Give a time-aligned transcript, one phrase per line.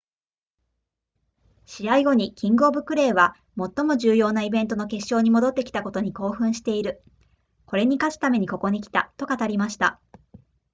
[1.67, 7.03] 試合後にキングオブクレーは最も重要なイベントの決勝に戻ってきたことに興奮している
[7.67, 10.01] これに勝つためにここに来たと語りました